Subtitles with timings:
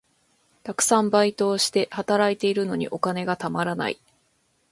[0.63, 4.01] たくさんバイトをして、働いているのにお金がたまらない。